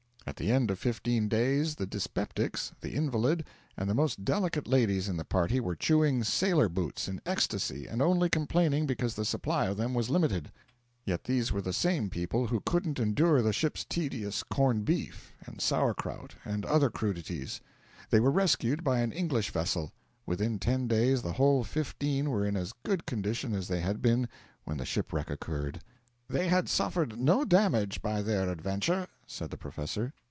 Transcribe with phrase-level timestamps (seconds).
[0.27, 5.09] At the end of fifteen days the dyspeptics, the invalid, and the most delicate ladies
[5.09, 9.65] in the party were chewing sailor boots in ecstasy, and only complaining because the supply
[9.65, 10.51] of them was limited.
[11.03, 15.59] Yet these were the same people who couldn't endure the ship's tedious corned beef and
[15.59, 17.59] sour kraut and other crudities.
[18.09, 19.91] They were rescued by an English vessel.
[20.25, 24.29] Within ten days the whole fifteen were in as good condition as they had been
[24.63, 25.81] when the shipwreck occurred.
[26.29, 30.13] 'They had suffered no damage by their adventure,' said the professor.